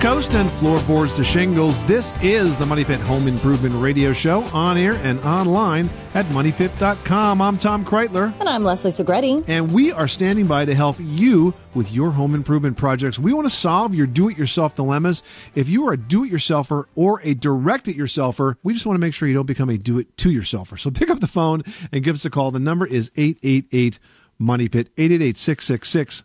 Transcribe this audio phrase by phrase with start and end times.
[0.00, 4.78] Coast and floorboards to shingles, this is the Money Pit Home Improvement Radio Show on
[4.78, 7.42] air and online at moneypit.com.
[7.42, 8.32] I'm Tom Kraeutler.
[8.40, 9.44] And I'm Leslie Segrete.
[9.46, 13.18] And we are standing by to help you with your home improvement projects.
[13.18, 15.22] We want to solve your do it yourself dilemmas.
[15.54, 18.96] If you are a do it yourselfer or a direct it yourselfer, we just want
[18.96, 20.78] to make sure you don't become a do it to yourselfer.
[20.78, 21.62] So pick up the phone
[21.92, 22.52] and give us a call.
[22.52, 23.98] The number is 888
[24.38, 26.24] Money Pit, 888 666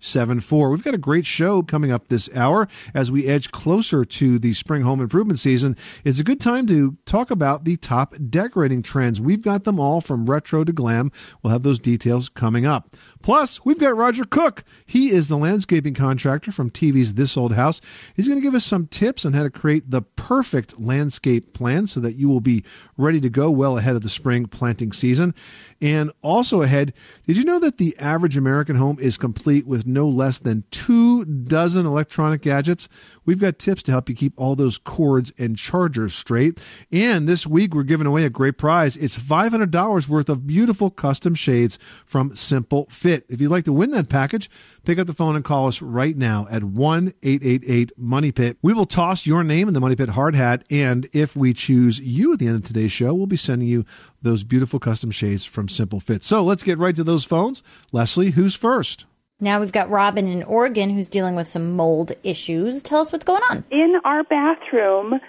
[0.00, 0.70] 3974.
[0.70, 4.54] We've got a great show coming up this hour as we edge closer to the
[4.54, 5.76] spring home improvement season.
[6.04, 9.20] It's a good time to talk about the top decorating trends.
[9.20, 11.10] We've got them all from retro to glam.
[11.42, 12.94] We'll have those details coming up.
[13.22, 14.62] Plus, we've got Roger Cook.
[14.86, 17.80] He is the landscaping contractor from TV's This Old House.
[18.14, 21.88] He's going to give us some tips on how to create the perfect landscape plan
[21.88, 22.62] so that you will be
[22.96, 25.34] ready to go well ahead of the spring planting season.
[25.80, 26.92] And also ahead,
[27.26, 31.24] did you know that the average American home is complete with no less than two
[31.24, 32.88] dozen electronic gadgets?
[33.28, 36.64] We've got tips to help you keep all those cords and chargers straight.
[36.90, 38.96] And this week, we're giving away a great prize.
[38.96, 43.26] It's $500 worth of beautiful custom shades from Simple Fit.
[43.28, 44.48] If you'd like to win that package,
[44.84, 48.56] pick up the phone and call us right now at 1 888 Money Pit.
[48.62, 50.64] We will toss your name in the Money Pit hard hat.
[50.70, 53.84] And if we choose you at the end of today's show, we'll be sending you
[54.22, 56.24] those beautiful custom shades from Simple Fit.
[56.24, 57.62] So let's get right to those phones.
[57.92, 59.04] Leslie, who's first?
[59.40, 62.82] Now we've got Robin in Oregon who's dealing with some mold issues.
[62.82, 63.64] Tell us what's going on.
[63.70, 65.20] in our bathroom,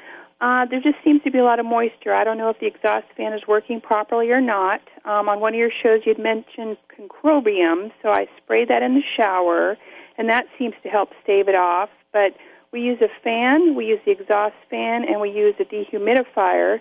[0.42, 2.14] uh, there just seems to be a lot of moisture.
[2.14, 4.82] I don't know if the exhaust fan is working properly or not.
[5.06, 9.04] Um, on one of your shows, you'd mentioned concrobium, so I sprayed that in the
[9.16, 9.78] shower,
[10.18, 11.90] and that seems to help stave it off.
[12.12, 12.34] But
[12.72, 16.80] we use a fan, we use the exhaust fan, and we use a dehumidifier.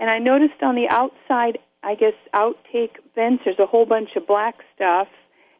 [0.00, 4.26] And I noticed on the outside, I guess, outtake vents, there's a whole bunch of
[4.26, 5.08] black stuff.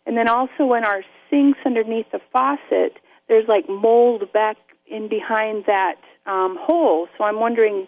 [0.07, 2.99] And then also in our sinks underneath the faucet,
[3.29, 5.97] there's like mold back in behind that
[6.27, 7.09] um, hole.
[7.17, 7.87] So I'm wondering,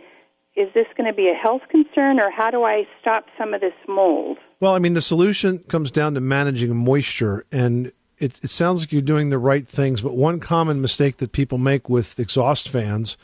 [0.56, 3.60] is this going to be a health concern, or how do I stop some of
[3.60, 4.38] this mold?
[4.60, 8.92] Well, I mean, the solution comes down to managing moisture, and it, it sounds like
[8.92, 10.00] you're doing the right things.
[10.00, 13.16] But one common mistake that people make with exhaust fans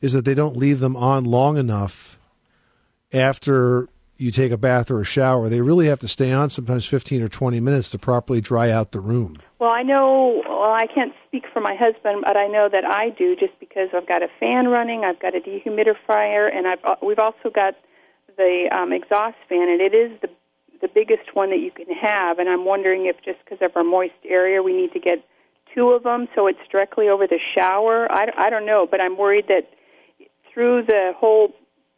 [0.00, 2.18] is that they don't leave them on long enough
[3.12, 5.48] after you take a bath or a shower.
[5.48, 8.90] They really have to stay on sometimes 15 or 20 minutes to properly dry out
[8.90, 9.38] the room.
[9.60, 13.10] Well, I know, well, I can't speak for my husband, but I know that I
[13.10, 17.18] do just because I've got a fan running, I've got a dehumidifier, and I've, we've
[17.18, 17.74] also got
[18.38, 20.28] the um, exhaust fan, and it is the
[20.80, 22.38] the biggest one that you can have.
[22.38, 25.18] And I'm wondering if just because of our moist area, we need to get
[25.74, 28.10] two of them so it's directly over the shower.
[28.10, 29.68] I, I don't know, but I'm worried that
[30.52, 31.52] through the whole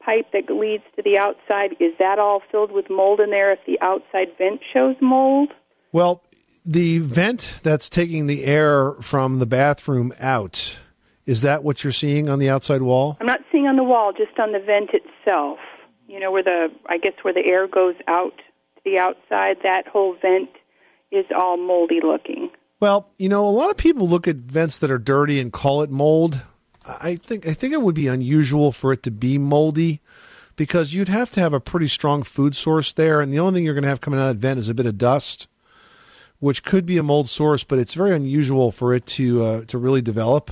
[0.05, 3.61] pipe that leads to the outside, is that all filled with mold in there if
[3.67, 5.53] the outside vent shows mold?
[5.93, 6.23] Well,
[6.65, 10.79] the vent that's taking the air from the bathroom out,
[11.25, 13.17] is that what you're seeing on the outside wall?
[13.21, 15.59] I'm not seeing on the wall, just on the vent itself.
[16.09, 19.87] You know, where the, I guess, where the air goes out to the outside, that
[19.87, 20.51] whole vent
[21.11, 22.51] is all moldy looking.
[22.81, 25.83] Well, you know, a lot of people look at vents that are dirty and call
[25.83, 26.43] it mold.
[26.85, 30.01] I think I think it would be unusual for it to be moldy
[30.57, 33.65] because you'd have to have a pretty strong food source there, and the only thing
[33.65, 35.47] you're going to have coming out of that vent is a bit of dust,
[36.43, 39.79] which could be a mold source, but it's very unusual for it to uh, to
[39.79, 40.51] really develop.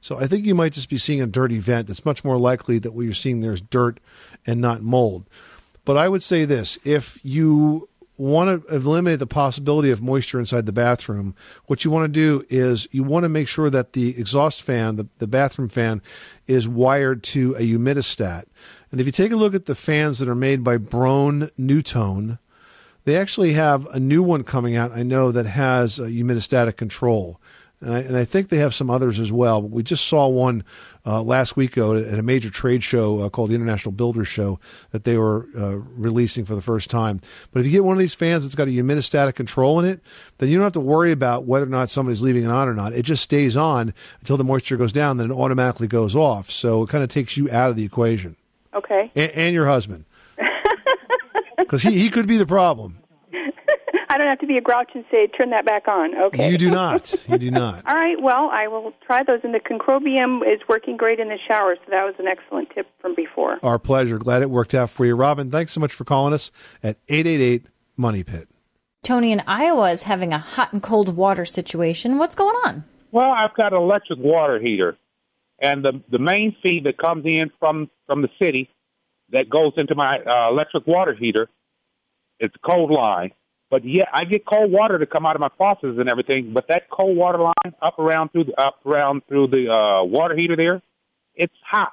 [0.00, 1.90] So I think you might just be seeing a dirty vent.
[1.90, 3.98] It's much more likely that what you're seeing there is dirt
[4.46, 5.26] and not mold.
[5.84, 10.66] But I would say this: if you want to eliminate the possibility of moisture inside
[10.66, 11.34] the bathroom,
[11.66, 14.94] what you want to do is you want to make sure that the exhaust fan,
[14.94, 16.00] the, the bathroom fan,
[16.46, 18.44] is wired to a humidistat.
[18.92, 22.38] And if you take a look at the fans that are made by Broan NuTone,
[23.08, 27.40] they actually have a new one coming out, I know, that has a humidistatic control.
[27.80, 29.62] And I, and I think they have some others as well.
[29.62, 30.62] But we just saw one
[31.06, 34.60] uh, last week ago at a major trade show uh, called the International Builders Show
[34.90, 37.22] that they were uh, releasing for the first time.
[37.50, 40.00] But if you get one of these fans that's got a humidistatic control in it,
[40.36, 42.74] then you don't have to worry about whether or not somebody's leaving it on or
[42.74, 42.92] not.
[42.92, 46.50] It just stays on until the moisture goes down, then it automatically goes off.
[46.50, 48.36] So it kind of takes you out of the equation.
[48.74, 49.10] Okay.
[49.14, 50.04] And, and your husband.
[51.68, 52.98] Because he, he could be the problem.
[54.08, 56.16] I don't have to be a grouch and say, turn that back on.
[56.16, 56.50] Okay.
[56.50, 57.14] You do not.
[57.28, 57.82] You do not.
[57.86, 59.40] All right, well, I will try those.
[59.44, 62.86] And the concrobium is working great in the shower, so that was an excellent tip
[63.02, 63.58] from before.
[63.62, 64.18] Our pleasure.
[64.18, 65.14] Glad it worked out for you.
[65.14, 66.50] Robin, thanks so much for calling us
[66.82, 67.66] at 888
[67.98, 68.48] Money Pit.
[69.02, 72.16] Tony in Iowa is having a hot and cold water situation.
[72.16, 72.84] What's going on?
[73.12, 74.96] Well, I've got an electric water heater,
[75.60, 78.70] and the the main feed that comes in from from the city
[79.30, 81.48] that goes into my uh, electric water heater.
[82.40, 83.32] It's a cold line,
[83.70, 86.52] but yeah, I get cold water to come out of my faucets and everything.
[86.52, 90.36] But that cold water line up around through the, up around through the uh, water
[90.36, 90.82] heater there,
[91.34, 91.92] it's hot.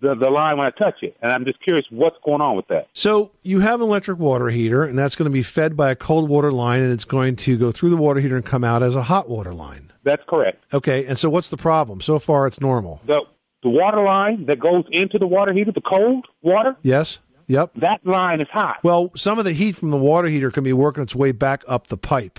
[0.00, 2.66] The the line when I touch it, and I'm just curious what's going on with
[2.68, 2.88] that.
[2.92, 5.96] So you have an electric water heater, and that's going to be fed by a
[5.96, 8.82] cold water line, and it's going to go through the water heater and come out
[8.82, 9.92] as a hot water line.
[10.02, 10.62] That's correct.
[10.74, 12.00] Okay, and so what's the problem?
[12.02, 13.00] So far, it's normal.
[13.06, 13.22] The
[13.62, 17.20] the water line that goes into the water heater, the cold water, Yes.
[17.46, 17.72] Yep.
[17.76, 18.78] that line is hot.
[18.82, 21.62] Well, some of the heat from the water heater can be working its way back
[21.68, 22.38] up the pipe.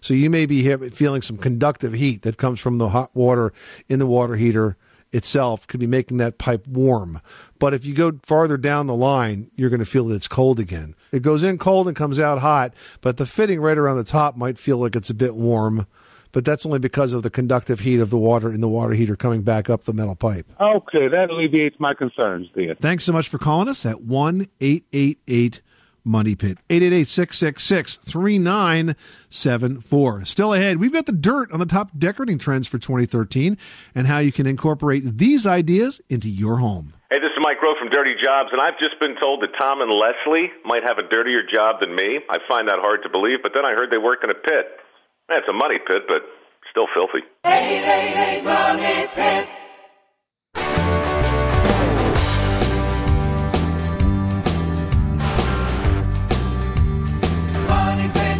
[0.00, 3.52] So you may be feeling some conductive heat that comes from the hot water
[3.88, 4.76] in the water heater
[5.12, 7.20] itself could be making that pipe warm.
[7.58, 10.58] But if you go farther down the line, you're going to feel that it's cold
[10.58, 10.94] again.
[11.12, 14.36] It goes in cold and comes out hot, but the fitting right around the top
[14.36, 15.86] might feel like it's a bit warm.
[16.32, 19.16] But that's only because of the conductive heat of the water in the water heater
[19.16, 20.46] coming back up the metal pipe.
[20.60, 22.74] Okay, that alleviates my concerns then.
[22.76, 25.62] Thanks so much for calling us at 1 888
[26.04, 26.58] Money Pit.
[26.68, 30.24] 888 666 3974.
[30.24, 33.56] Still ahead, we've got the dirt on the top decorating trends for 2013
[33.94, 36.94] and how you can incorporate these ideas into your home.
[37.10, 39.82] Hey, this is Mike Rowe from Dirty Jobs, and I've just been told that Tom
[39.82, 42.20] and Leslie might have a dirtier job than me.
[42.30, 44.80] I find that hard to believe, but then I heard they work in a pit.
[45.34, 46.20] It's a money pit, but
[46.70, 47.24] still filthy.
[47.46, 49.48] 888 Money Pit.
[57.66, 58.38] Money Pit.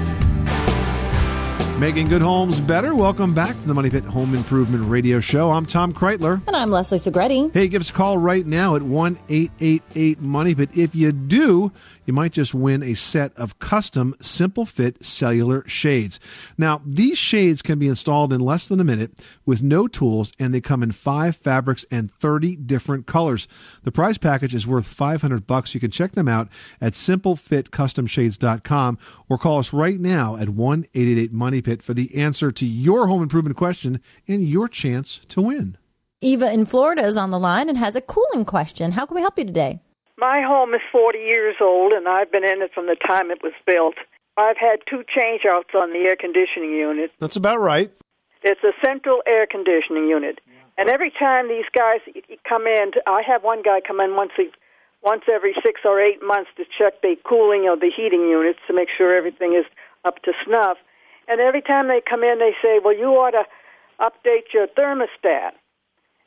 [1.80, 2.94] Making good homes better.
[2.94, 5.50] Welcome back to the Money Pit Home Improvement Radio Show.
[5.50, 6.46] I'm Tom Kraeutler.
[6.46, 7.54] And I'm Leslie Segrete.
[7.54, 10.68] Hey, give us a call right now at 1 888 Money Pit.
[10.74, 11.72] If you do,
[12.04, 16.18] you might just win a set of custom Simple Fit cellular shades.
[16.58, 19.12] Now, these shades can be installed in less than a minute
[19.46, 23.48] with no tools, and they come in five fabrics and 30 different colors.
[23.82, 25.74] The prize package is worth 500 bucks.
[25.74, 26.48] You can check them out
[26.80, 32.50] at simplefitcustomshades.com or call us right now at 1 888 Money Pit for the answer
[32.52, 35.76] to your home improvement question and your chance to win.
[36.20, 38.92] Eva in Florida is on the line and has a cooling question.
[38.92, 39.80] How can we help you today?
[40.22, 43.42] My home is 40 years old, and I've been in it from the time it
[43.42, 43.96] was built.
[44.36, 47.10] I've had two changeouts on the air conditioning unit.
[47.18, 47.90] That's about right.
[48.44, 50.38] It's a central air conditioning unit,
[50.78, 51.98] and every time these guys
[52.48, 54.44] come in, I have one guy come in once a,
[55.02, 58.72] once every six or eight months to check the cooling of the heating units to
[58.72, 59.66] make sure everything is
[60.04, 60.78] up to snuff.
[61.26, 63.44] And every time they come in, they say, "Well, you ought to
[63.98, 65.58] update your thermostat."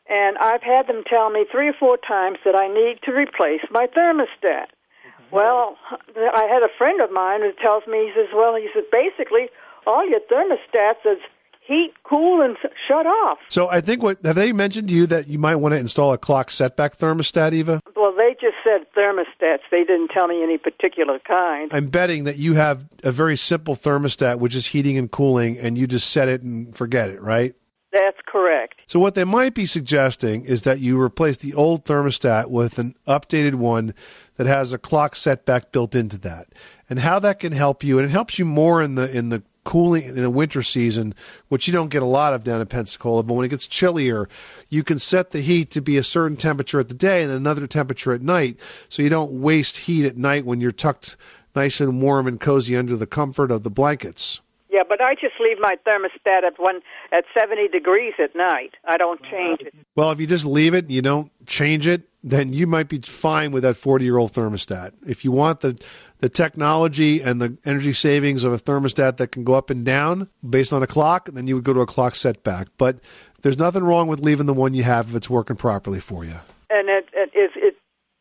[0.07, 3.61] And I've had them tell me three or four times that I need to replace
[3.71, 4.69] my thermostat.
[4.69, 5.35] Mm-hmm.
[5.35, 5.77] Well,
[6.15, 9.49] I had a friend of mine who tells me, he says, well, he says, basically,
[9.87, 11.19] all your thermostats is
[11.65, 12.55] heat, cool, and
[12.87, 13.39] shut off.
[13.49, 16.13] So I think what have they mentioned to you that you might want to install
[16.13, 17.81] a clock setback thermostat, Eva?
[17.95, 19.61] Well, they just said thermostats.
[19.71, 21.73] They didn't tell me any particular kind.
[21.73, 25.77] I'm betting that you have a very simple thermostat, which is heating and cooling, and
[25.77, 27.55] you just set it and forget it, right?
[27.91, 28.81] That's correct.
[28.85, 32.95] So what they might be suggesting is that you replace the old thermostat with an
[33.07, 33.93] updated one
[34.35, 36.47] that has a clock setback built into that.
[36.89, 39.41] And how that can help you, and it helps you more in the in the
[39.63, 41.15] cooling in the winter season,
[41.47, 44.27] which you don't get a lot of down in Pensacola, but when it gets chillier,
[44.69, 47.65] you can set the heat to be a certain temperature at the day and another
[47.65, 51.15] temperature at night, so you don't waste heat at night when you're tucked
[51.55, 54.41] nice and warm and cozy under the comfort of the blankets.
[54.75, 56.81] Yeah, but I just leave my thermostat at one
[57.13, 58.73] at 70 degrees at night.
[58.85, 59.73] I don't change it.
[59.95, 63.53] Well, if you just leave it, you don't change it, then you might be fine
[63.53, 64.91] with that 40-year-old thermostat.
[65.07, 65.81] If you want the
[66.19, 70.27] the technology and the energy savings of a thermostat that can go up and down
[70.47, 72.67] based on a clock, then you would go to a clock setback.
[72.77, 72.99] But
[73.43, 76.35] there's nothing wrong with leaving the one you have if it's working properly for you.
[76.69, 77.75] And it, it, it, it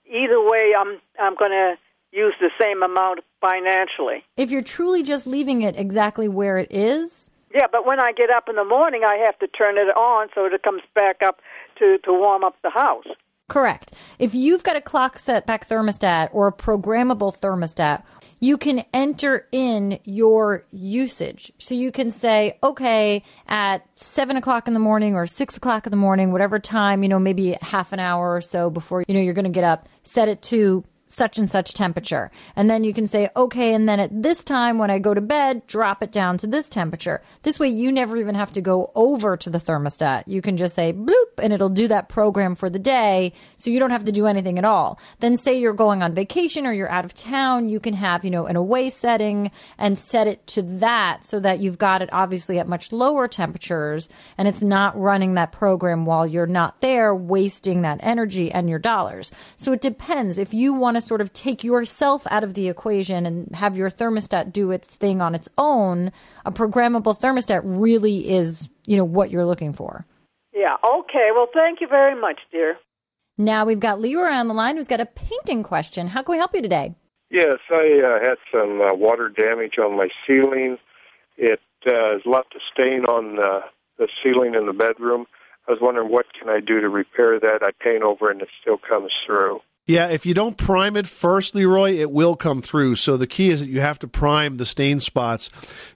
[0.07, 1.75] either way, I'm I'm going to
[2.15, 4.25] use the same amount financially.
[4.37, 8.31] If you're truly just leaving it exactly where it is, Yeah, but when I get
[8.31, 11.41] up in the morning, I have to turn it on so it comes back up
[11.79, 13.07] to to warm up the house.
[13.49, 13.93] correct.
[14.19, 18.03] If you've got a clock setback thermostat or a programmable thermostat,
[18.41, 21.53] you can enter in your usage.
[21.59, 25.91] So you can say, okay, at seven o'clock in the morning or six o'clock in
[25.91, 29.21] the morning, whatever time, you know, maybe half an hour or so before, you know,
[29.21, 32.31] you're going to get up, set it to such and such temperature.
[32.57, 35.21] And then you can say, okay, and then at this time when I go to
[35.21, 37.23] bed, drop it down to this temperature.
[37.43, 40.25] This way you never even have to go over to the thermostat.
[40.27, 43.33] You can just say bloop and it'll do that program for the day.
[43.57, 44.99] So you don't have to do anything at all.
[45.21, 48.31] Then say you're going on vacation or you're out of town, you can have, you
[48.31, 52.59] know, an away setting and set it to that so that you've got it obviously
[52.59, 57.83] at much lower temperatures and it's not running that program while you're not there, wasting
[57.83, 59.31] that energy and your dollars.
[59.57, 60.39] So it depends.
[60.39, 63.91] If you want to sort of take yourself out of the equation and have your
[63.91, 66.13] thermostat do its thing on its own,
[66.45, 70.07] a programmable thermostat really is, you know, what you're looking for.
[70.53, 70.77] Yeah.
[70.85, 71.31] Okay.
[71.35, 72.77] Well, thank you very much, dear.
[73.37, 76.09] Now we've got Leroy on the line who's got a painting question.
[76.09, 76.95] How can we help you today?
[77.31, 80.79] Yes, I uh, had some uh, water damage on my ceiling.
[81.37, 83.61] It uh, has left a stain on the,
[83.99, 85.27] the ceiling in the bedroom.
[85.67, 87.61] I was wondering what can I do to repair that.
[87.63, 89.61] I paint over and it still comes through.
[89.87, 92.95] Yeah, if you don't prime it first, Leroy, it will come through.
[92.95, 95.51] So the key is that you have to prime the stain spots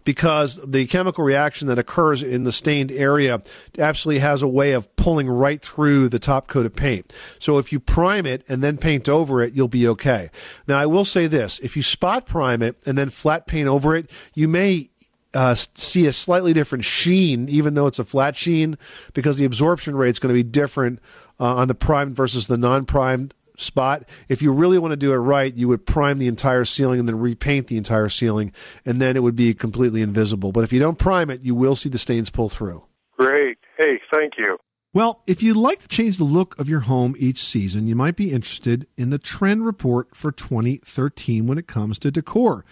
[0.04, 3.40] because the chemical reaction that occurs in the stained area
[3.78, 7.10] absolutely has a way of pulling right through the top coat of paint.
[7.38, 10.28] So if you prime it and then paint over it, you'll be okay.
[10.66, 13.96] Now, I will say this if you spot prime it and then flat paint over
[13.96, 14.90] it, you may
[15.32, 18.76] uh, see a slightly different sheen, even though it's a flat sheen,
[19.14, 21.00] because the absorption rate is going to be different
[21.40, 24.04] uh, on the primed versus the non primed spot.
[24.28, 27.08] If you really want to do it right, you would prime the entire ceiling and
[27.08, 28.52] then repaint the entire ceiling,
[28.84, 30.52] and then it would be completely invisible.
[30.52, 32.86] But if you don't prime it, you will see the stains pull through.
[33.18, 33.58] Great.
[33.76, 34.58] Hey, thank you.
[34.94, 38.16] Well, if you'd like to change the look of your home each season, you might
[38.16, 42.64] be interested in the trend report for 2013 when it comes to decor.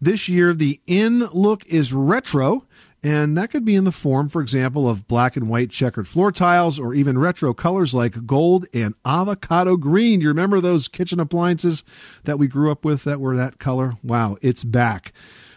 [0.00, 2.64] This year, the in look is retro,
[3.04, 6.32] and that could be in the form, for example, of black and white checkered floor
[6.32, 10.22] tiles or even retro colors like gold and avocado green.
[10.22, 11.84] You remember those kitchen appliances
[12.24, 13.98] that we grew up with that were that color?
[14.02, 15.12] Wow, it's back.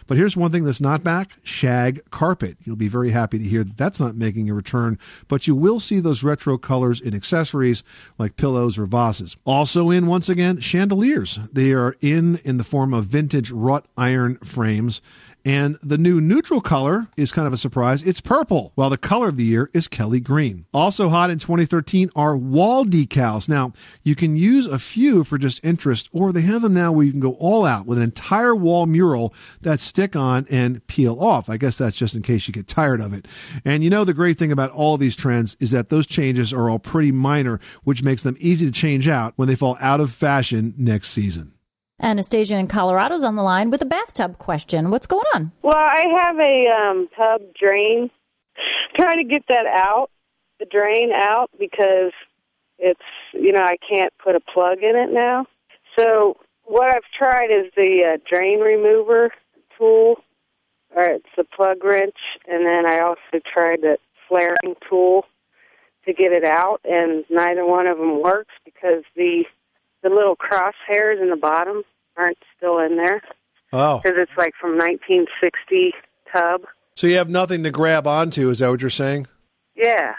[0.06, 2.56] But here's one thing that's not back shag carpet.
[2.64, 5.80] You'll be very happy to hear that that's not making a return, but you will
[5.80, 7.82] see those retro colors in accessories
[8.18, 9.36] like pillows or vases.
[9.44, 11.38] Also in, once again, chandeliers.
[11.52, 15.02] They are in in the form of vintage wrought iron frames.
[15.48, 18.02] And the new neutral color is kind of a surprise.
[18.02, 20.66] It's purple, while the color of the year is Kelly green.
[20.74, 23.48] Also hot in 2013 are wall decals.
[23.48, 27.06] Now, you can use a few for just interest, or they have them now where
[27.06, 31.18] you can go all out with an entire wall mural that stick on and peel
[31.18, 31.48] off.
[31.48, 33.26] I guess that's just in case you get tired of it.
[33.64, 36.68] And you know, the great thing about all these trends is that those changes are
[36.68, 40.12] all pretty minor, which makes them easy to change out when they fall out of
[40.12, 41.54] fashion next season.
[42.00, 44.90] Anastasia in Colorado's on the line with a bathtub question.
[44.90, 45.52] What's going on?
[45.62, 48.10] Well, I have a um, tub drain.
[48.96, 50.10] Trying to get that out,
[50.60, 52.12] the drain out, because
[52.78, 53.00] it's
[53.32, 55.46] you know I can't put a plug in it now.
[55.98, 59.30] So what I've tried is the uh, drain remover
[59.76, 60.16] tool,
[60.94, 65.24] or it's a plug wrench, and then I also tried the flaring tool
[66.06, 69.44] to get it out, and neither one of them works because the
[70.02, 71.82] the little crosshairs in the bottom
[72.16, 73.22] aren't still in there
[73.72, 74.00] Oh.
[74.02, 75.92] because it's like from 1960
[76.32, 76.62] tub.
[76.94, 79.26] So you have nothing to grab onto, is that what you're saying?
[79.76, 80.14] Yeah.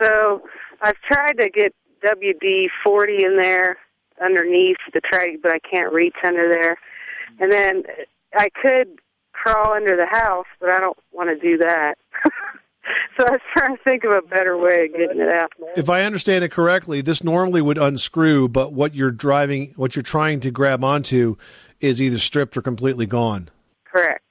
[0.00, 0.42] So
[0.82, 3.76] I've tried to get WD 40 in there
[4.24, 6.76] underneath the try, but I can't reach under there.
[7.40, 7.82] And then
[8.34, 8.98] I could
[9.32, 11.94] crawl under the house, but I don't want to do that.
[13.16, 15.52] so I was trying to think of a better way of getting it out.
[15.76, 20.02] If I understand it correctly, this normally would unscrew, but what you're driving, what you're
[20.02, 21.36] trying to grab onto
[21.80, 23.48] is either stripped or completely gone.
[23.84, 24.24] Correct.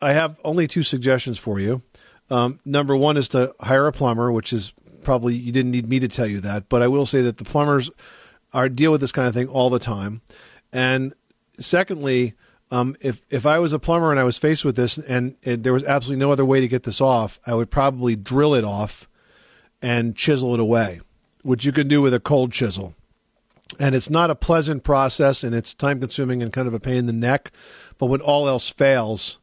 [0.00, 1.82] I have only two suggestions for you.
[2.30, 5.98] Um, number one is to hire a plumber, which is probably you didn't need me
[5.98, 7.90] to tell you that, but I will say that the plumbers
[8.52, 10.22] are deal with this kind of thing all the time.
[10.72, 11.14] And
[11.58, 12.34] secondly,
[12.70, 15.64] um, if if I was a plumber and I was faced with this and, and
[15.64, 18.64] there was absolutely no other way to get this off, I would probably drill it
[18.64, 19.08] off
[19.82, 21.00] and chisel it away,
[21.42, 22.94] which you can do with a cold chisel.
[23.78, 26.96] And it's not a pleasant process and it's time consuming and kind of a pain
[26.96, 27.52] in the neck.
[27.98, 29.38] But when all else fails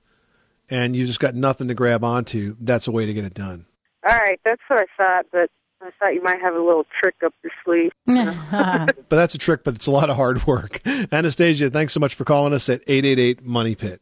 [0.70, 3.66] and you just got nothing to grab onto, that's a way to get it done.
[4.08, 5.50] All right, that's what I thought, but
[5.82, 7.92] I thought you might have a little trick up your sleeve.
[9.10, 10.82] But that's a trick, but it's a lot of hard work.
[11.12, 14.02] Anastasia, thanks so much for calling us at 888 Money Pit.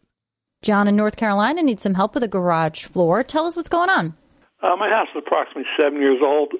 [0.63, 3.21] John in North Carolina needs some help with a garage floor.
[3.23, 4.15] Tell us what's going on.
[4.63, 6.53] Uh, my house is approximately seven years old,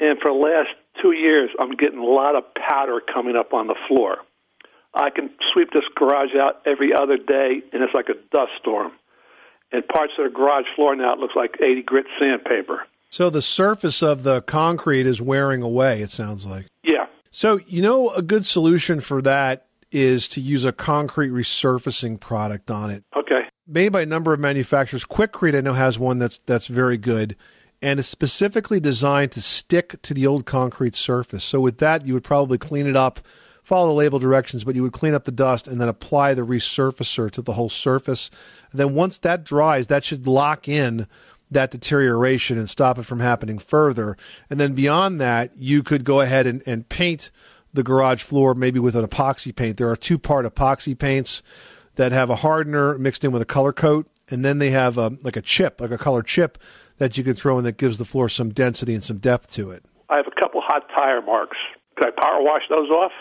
[0.00, 0.70] and for the last
[1.00, 4.16] two years, I'm getting a lot of powder coming up on the floor.
[4.94, 8.92] I can sweep this garage out every other day, and it's like a dust storm.
[9.70, 12.86] And parts of the garage floor now it looks like 80 grit sandpaper.
[13.16, 16.66] So the surface of the concrete is wearing away, it sounds like.
[16.84, 17.06] Yeah.
[17.30, 22.70] So, you know, a good solution for that is to use a concrete resurfacing product
[22.70, 23.04] on it.
[23.16, 23.48] Okay.
[23.66, 25.06] Made by a number of manufacturers.
[25.06, 27.36] Quikrete I know has one that's that's very good
[27.80, 31.42] and it's specifically designed to stick to the old concrete surface.
[31.42, 33.20] So with that you would probably clean it up,
[33.62, 36.44] follow the label directions, but you would clean up the dust and then apply the
[36.44, 38.30] resurfacer to the whole surface.
[38.72, 41.06] And then once that dries, that should lock in
[41.50, 44.16] that deterioration and stop it from happening further.
[44.50, 47.30] And then beyond that, you could go ahead and, and paint
[47.72, 49.76] the garage floor maybe with an epoxy paint.
[49.76, 51.42] There are two part epoxy paints
[51.94, 55.16] that have a hardener mixed in with a color coat, and then they have a,
[55.22, 56.58] like a chip, like a color chip
[56.98, 59.70] that you can throw in that gives the floor some density and some depth to
[59.70, 59.84] it.
[60.08, 61.56] I have a couple hot tire marks.
[61.96, 63.12] Could I power wash those off?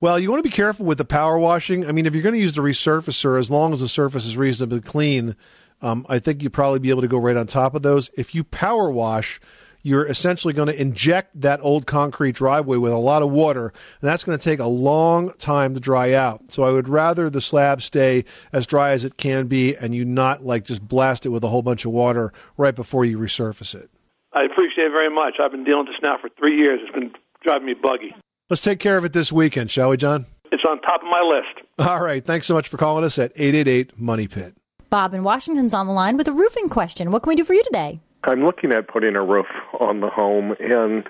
[0.00, 1.86] Well, you want to be careful with the power washing.
[1.86, 4.36] I mean, if you're going to use the resurfacer, as long as the surface is
[4.36, 5.36] reasonably clean,
[5.82, 8.10] um, I think you'd probably be able to go right on top of those.
[8.16, 9.40] If you power wash,
[9.82, 14.08] you're essentially going to inject that old concrete driveway with a lot of water, and
[14.08, 16.52] that's going to take a long time to dry out.
[16.52, 20.04] So I would rather the slab stay as dry as it can be, and you
[20.04, 23.74] not like just blast it with a whole bunch of water right before you resurface
[23.74, 23.90] it.
[24.32, 25.34] I appreciate it very much.
[25.42, 26.80] I've been dealing with this now for three years.
[26.82, 27.12] It's been
[27.42, 28.14] driving me buggy.
[28.48, 30.26] Let's take care of it this weekend, shall we, John?
[30.52, 31.66] It's on top of my list.
[31.78, 32.24] All right.
[32.24, 34.54] Thanks so much for calling us at 888 Money Pit.
[34.92, 37.10] Bob in Washington's on the line with a roofing question.
[37.10, 37.98] What can we do for you today?
[38.24, 39.46] I'm looking at putting a roof
[39.80, 41.08] on the home, and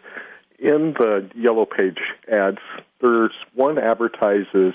[0.60, 1.98] in the yellow page
[2.32, 2.60] ads,
[3.00, 4.74] there's one advertises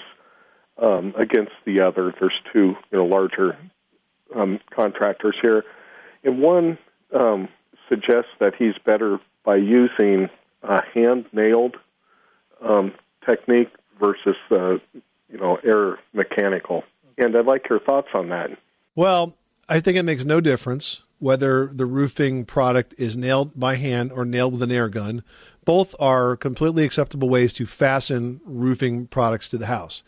[0.83, 2.13] um, against the other.
[2.19, 3.57] There's two, you know, larger
[4.35, 5.63] um, contractors here,
[6.25, 6.77] and one
[7.17, 7.47] um,
[7.87, 10.27] suggests that he's better by using
[10.63, 11.77] a hand nailed
[12.61, 12.93] um,
[13.25, 13.71] technique
[14.01, 14.81] versus the,
[15.31, 16.83] you know, air mechanical.
[17.17, 18.49] And I'd like your thoughts on that.
[18.97, 19.37] Well,
[19.69, 24.25] I think it makes no difference whether the roofing product is nailed by hand or
[24.25, 25.23] nailed with an air gun.
[25.65, 30.01] Both are completely acceptable ways to fasten roofing products to the house.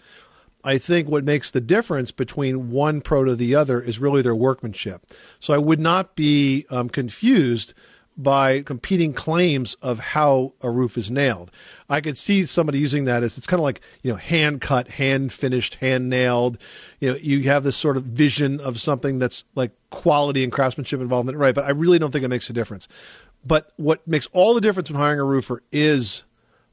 [0.64, 4.34] I think what makes the difference between one pro to the other is really their
[4.34, 5.06] workmanship.
[5.40, 7.76] So I would not be um, confused
[8.22, 11.50] by competing claims of how a roof is nailed.
[11.88, 14.90] I could see somebody using that as it's kind of like, you know, hand cut,
[14.90, 16.58] hand finished, hand nailed.
[17.00, 21.00] You know, you have this sort of vision of something that's like quality and craftsmanship
[21.00, 21.56] involved in it, right?
[21.56, 22.90] But I really don't think it makes a difference.
[23.46, 26.26] But what makes all the difference when hiring a roofer is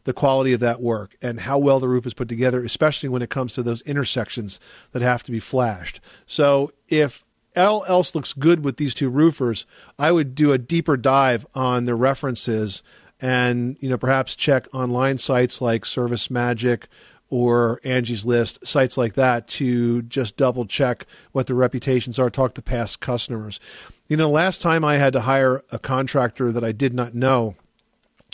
[0.02, 3.22] the quality of that work and how well the roof is put together, especially when
[3.22, 4.59] it comes to those intersections
[4.92, 6.00] that have to be flashed.
[6.26, 7.24] So if
[7.56, 9.66] all else looks good with these two roofers,
[9.98, 12.82] I would do a deeper dive on the references
[13.20, 16.88] and you know perhaps check online sites like Service Magic
[17.28, 22.54] or Angie's List, sites like that to just double check what the reputations are, talk
[22.54, 23.58] to past customers.
[24.06, 27.56] You know, last time I had to hire a contractor that I did not know,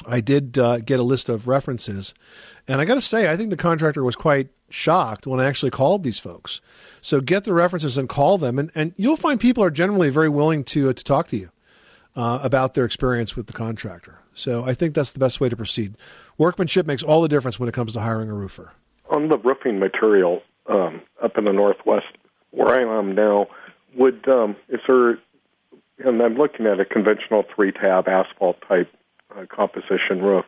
[0.07, 2.15] I did uh, get a list of references.
[2.67, 5.71] And I got to say, I think the contractor was quite shocked when I actually
[5.71, 6.61] called these folks.
[7.01, 10.29] So get the references and call them, and, and you'll find people are generally very
[10.29, 11.51] willing to uh, to talk to you
[12.17, 14.19] uh, about their experience with the contractor.
[14.35, 15.97] So I think that's the best way to proceed.
[16.39, 18.73] Workmanship makes all the difference when it comes to hiring a roofer.
[19.11, 22.07] On the roofing material um, up in the northwest,
[22.51, 23.49] where I am now,
[23.95, 25.19] would um, is there?
[25.99, 28.91] And I'm looking at a conventional three-tab asphalt type
[29.37, 30.45] uh, composition roof.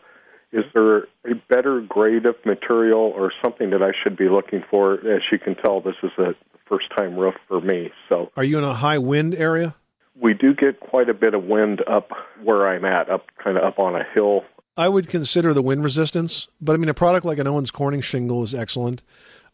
[0.53, 4.95] Is there a better grade of material or something that I should be looking for?
[4.95, 6.35] As you can tell, this is a
[6.69, 7.91] first time roof for me.
[8.09, 9.75] So, are you in a high wind area?
[10.21, 12.11] We do get quite a bit of wind up
[12.43, 14.45] where I'm at, up kind of up on a hill.
[14.77, 18.01] I would consider the wind resistance, but I mean, a product like an Owens Corning
[18.01, 19.03] shingle is excellent.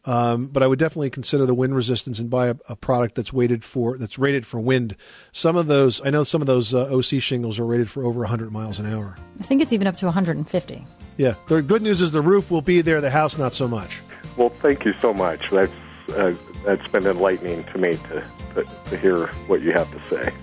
[0.05, 3.31] Um, but I would definitely consider the wind resistance and buy a, a, product that's
[3.31, 4.95] weighted for that's rated for wind.
[5.31, 8.21] Some of those, I know, some of those uh, OC shingles are rated for over
[8.21, 9.15] 100 miles an hour.
[9.39, 10.85] I think it's even up to 150.
[11.17, 11.35] Yeah.
[11.47, 14.01] The good news is the roof will be there, the house not so much.
[14.37, 15.49] Well, thank you so much.
[15.51, 15.71] That's
[16.15, 16.33] uh,
[16.65, 20.33] that's been enlightening to me to, to to hear what you have to say.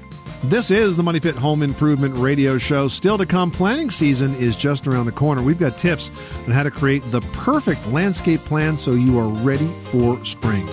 [0.44, 2.86] This is the Money Pit Home Improvement Radio Show.
[2.86, 5.42] Still to come, planning season is just around the corner.
[5.42, 6.12] We've got tips
[6.46, 10.66] on how to create the perfect landscape plan so you are ready for spring.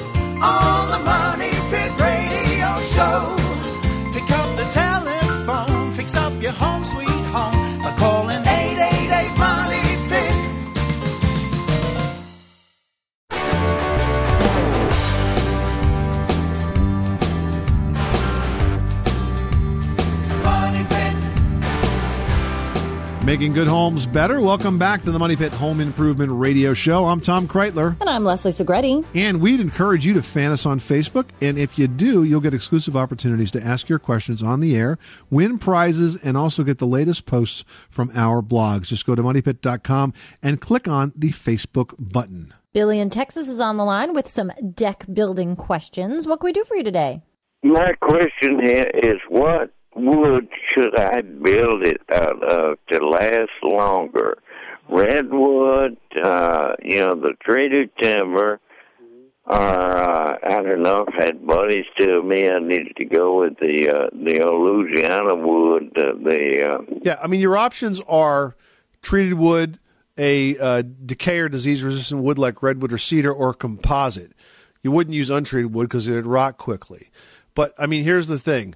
[23.36, 24.40] Making good homes better.
[24.40, 27.04] Welcome back to the Money Pit Home Improvement Radio Show.
[27.04, 28.00] I'm Tom Kraeutler.
[28.00, 29.04] And I'm Leslie Segrete.
[29.14, 31.28] And we'd encourage you to fan us on Facebook.
[31.42, 34.98] And if you do, you'll get exclusive opportunities to ask your questions on the air,
[35.30, 38.84] win prizes, and also get the latest posts from our blogs.
[38.84, 42.54] Just go to moneypit.com and click on the Facebook button.
[42.72, 46.26] Billy in Texas is on the line with some deck building questions.
[46.26, 47.22] What can we do for you today?
[47.64, 54.38] My question here is what wood should I build it out of to last longer?
[54.88, 58.60] Redwood, uh, you know, the treated timber,
[59.46, 61.06] or uh, I don't know.
[61.08, 65.36] I've had buddies tell me I needed to go with the uh, the old Louisiana
[65.36, 65.92] wood.
[65.98, 68.56] Uh, the uh, Yeah, I mean, your options are
[69.02, 69.80] treated wood,
[70.18, 74.34] a uh, decay or disease resistant wood like redwood or cedar, or composite.
[74.82, 77.10] You wouldn't use untreated wood because it'd rot quickly.
[77.56, 78.76] But, I mean, here's the thing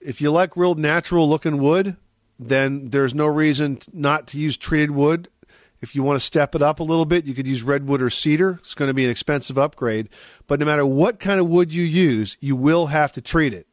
[0.00, 1.96] if you like real natural looking wood,
[2.38, 5.28] then there's no reason not to use treated wood.
[5.80, 8.10] If you want to step it up a little bit, you could use redwood or
[8.10, 8.58] cedar.
[8.60, 10.08] It's going to be an expensive upgrade.
[10.46, 13.66] But no matter what kind of wood you use, you will have to treat it.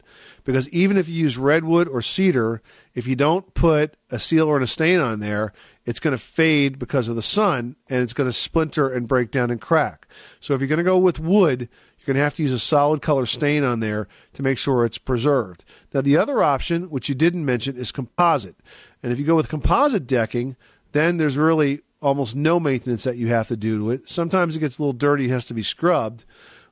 [0.43, 2.61] Because even if you use redwood or cedar,
[2.93, 5.51] if you don't put a seal or a stain on there,
[5.85, 9.29] it's going to fade because of the sun and it's going to splinter and break
[9.29, 10.07] down and crack.
[10.39, 11.69] So if you're going to go with wood,
[12.07, 14.85] you're going to have to use a solid color stain on there to make sure
[14.85, 15.65] it's preserved.
[15.93, 18.55] Now, the other option, which you didn't mention, is composite.
[19.03, 20.55] And if you go with composite decking,
[20.93, 24.07] then there's really almost no maintenance that you have to do to it.
[24.07, 26.23] Sometimes it gets a little dirty, it has to be scrubbed,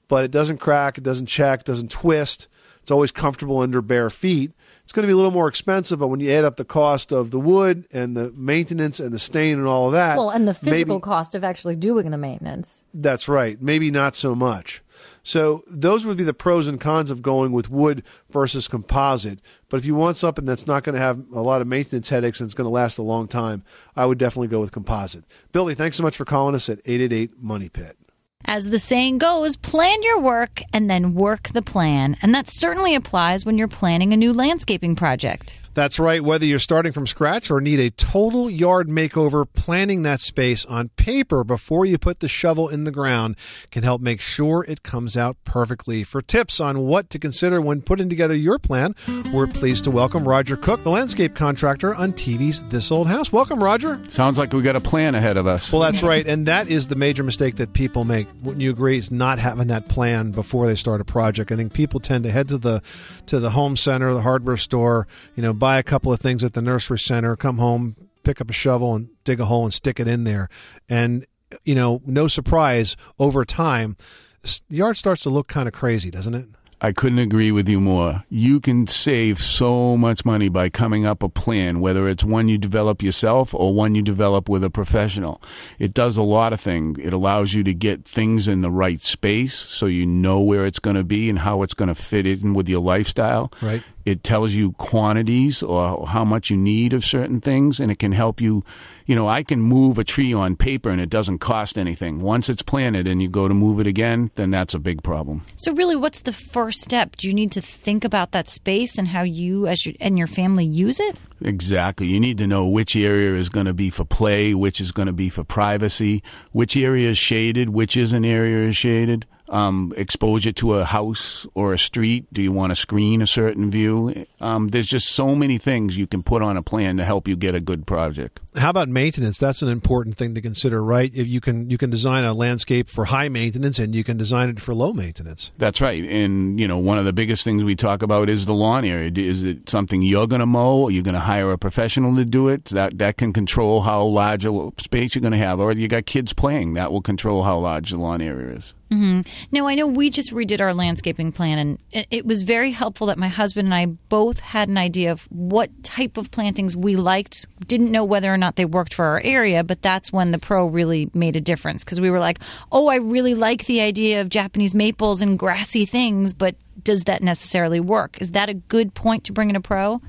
[0.07, 2.47] but it doesn't crack, it doesn't check, it doesn't twist.
[2.81, 4.51] It's always comfortable under bare feet.
[4.83, 7.11] It's going to be a little more expensive, but when you add up the cost
[7.11, 10.47] of the wood and the maintenance and the stain and all of that, Well, and
[10.47, 12.85] the physical maybe- cost of actually doing the maintenance.
[12.93, 13.59] that's right.
[13.59, 14.83] Maybe not so much.
[15.25, 19.39] So those would be the pros and cons of going with wood versus composite.
[19.69, 22.39] But if you want something that's not going to have a lot of maintenance headaches
[22.39, 23.63] and it's going to last a long time,
[23.95, 25.23] I would definitely go with composite.
[25.51, 27.97] Billy, thanks so much for calling us at 888 Money Pit.
[28.45, 32.17] As the saying goes, plan your work and then work the plan.
[32.21, 35.59] And that certainly applies when you're planning a new landscaping project.
[35.75, 36.23] That's right.
[36.23, 40.87] Whether you're starting from scratch or need a total yard makeover, planning that space on
[40.95, 43.35] paper before you put the shovel in the ground
[43.71, 46.05] can help make sure it comes out perfectly.
[46.05, 48.95] For tips on what to consider when putting together your plan,
[49.33, 53.33] we're pleased to welcome Roger Cook, the landscape contractor on TV's This Old House.
[53.33, 53.99] Welcome, Roger.
[54.07, 55.73] Sounds like we got a plan ahead of us.
[55.73, 56.25] Well, that's right.
[56.25, 58.29] And that is the major mistake that people make.
[58.43, 58.97] Wouldn't you agree?
[58.97, 61.51] Is not having that plan before they start a project.
[61.51, 62.81] I think people tend to head to the
[63.25, 66.53] to the home center, the hardware store, you know, buy a couple of things at
[66.53, 69.99] the nursery center, come home, pick up a shovel and dig a hole and stick
[69.99, 70.47] it in there.
[70.87, 71.25] And
[71.63, 73.97] you know, no surprise, over time,
[74.43, 76.47] the yard starts to look kind of crazy, doesn't it?
[76.81, 78.25] I couldn't agree with you more.
[78.29, 82.59] You can save so much money by coming up a plan, whether it's one you
[82.59, 85.41] develop yourself or one you develop with a professional.
[85.79, 86.99] It does a lot of things.
[87.01, 90.77] It allows you to get things in the right space so you know where it's
[90.77, 93.51] going to be and how it's going to fit in with your lifestyle.
[93.63, 93.81] Right.
[94.05, 98.11] It tells you quantities or how much you need of certain things, and it can
[98.11, 98.63] help you.
[99.07, 102.21] You know, I can move a tree on paper and it doesn't cost anything.
[102.21, 105.41] Once it's planted and you go to move it again, then that's a big problem.
[105.55, 107.15] So, really, what's the first step?
[107.15, 110.27] Do you need to think about that space and how you as your, and your
[110.27, 111.15] family use it?
[111.41, 112.07] Exactly.
[112.07, 115.07] You need to know which area is going to be for play, which is going
[115.07, 119.25] to be for privacy, which area is shaded, which isn't area is shaded.
[119.47, 122.25] Um, exposure to a house or a street.
[122.33, 124.25] Do you want to screen a certain view?
[124.41, 127.35] Um, there's just so many things you can put on a plan to help you
[127.35, 128.39] get a good project.
[128.55, 129.37] How about maintenance?
[129.37, 131.11] That's an important thing to consider, right?
[131.13, 134.49] If you can you can design a landscape for high maintenance and you can design
[134.49, 135.51] it for low maintenance.
[135.57, 136.03] That's right.
[136.03, 139.11] And, you know, one of the biggest things we talk about is the lawn area.
[139.13, 142.25] Is it something you're going to mow or you're going to hire a professional to
[142.25, 142.65] do it?
[142.65, 145.59] That, that can control how large a space you're going to have.
[145.59, 146.73] Or you got kids playing.
[146.73, 148.73] That will control how large the lawn area is.
[148.95, 151.57] Hmm No, I know we just redid our landscaping plan,
[151.91, 155.23] and it was very helpful that my husband and I both had an idea of
[155.29, 157.45] what type of plantings we liked.
[157.67, 160.65] Didn't know whether or not they worked for our area, but that's when the pro
[160.65, 162.39] really made a difference because we were like,
[162.71, 167.23] oh, I really like the idea of Japanese maples and grassy things, but does that
[167.23, 168.17] necessarily work?
[168.21, 170.01] Is that a good point to bring in a pro?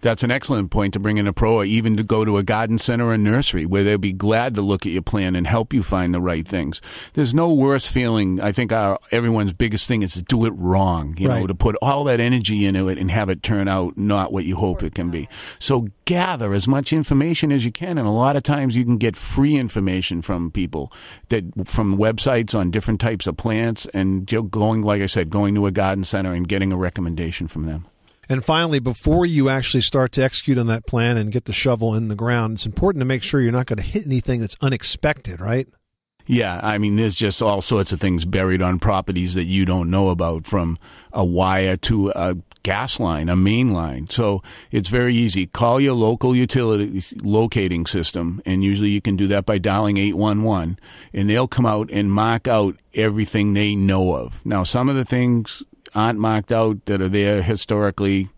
[0.00, 2.42] That's an excellent point to bring in a pro or even to go to a
[2.42, 5.72] garden center or nursery where they'll be glad to look at your plan and help
[5.72, 6.80] you find the right things.
[7.14, 8.40] There's no worse feeling.
[8.40, 11.76] I think our, everyone's biggest thing is to do it wrong, you know, to put
[11.82, 14.94] all that energy into it and have it turn out not what you hope it
[14.94, 15.28] can be.
[15.58, 17.98] So gather as much information as you can.
[17.98, 20.92] And a lot of times you can get free information from people
[21.28, 25.66] that from websites on different types of plants and going, like I said, going to
[25.66, 27.86] a garden center and getting a recommendation from them.
[28.30, 31.96] And finally, before you actually start to execute on that plan and get the shovel
[31.96, 34.56] in the ground, it's important to make sure you're not going to hit anything that's
[34.60, 35.68] unexpected, right?
[36.26, 39.90] Yeah, I mean, there's just all sorts of things buried on properties that you don't
[39.90, 40.78] know about, from
[41.12, 44.08] a wire to a gas line, a main line.
[44.08, 45.48] So it's very easy.
[45.48, 50.78] Call your local utility locating system, and usually you can do that by dialing 811,
[51.12, 54.40] and they'll come out and mark out everything they know of.
[54.46, 55.64] Now, some of the things
[55.94, 58.28] aren't marked out that are there historically